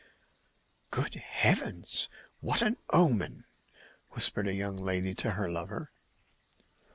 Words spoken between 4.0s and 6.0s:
whispered a young lady to her lover.